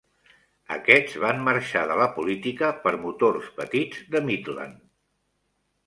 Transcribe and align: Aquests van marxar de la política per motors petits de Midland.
Aquests 0.75 1.17
van 1.23 1.43
marxar 1.49 1.83
de 1.93 1.99
la 2.01 2.09
política 2.17 2.73
per 2.87 2.95
motors 3.05 3.53
petits 3.61 4.05
de 4.17 4.27
Midland. 4.31 4.85